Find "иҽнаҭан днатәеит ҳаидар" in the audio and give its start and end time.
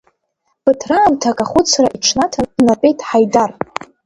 1.97-3.51